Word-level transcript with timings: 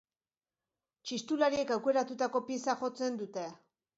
Txistulariek 1.09 1.75
aukeratutako 1.77 2.43
pieza 2.49 2.77
jotzen 2.83 3.23
dute. 3.23 3.47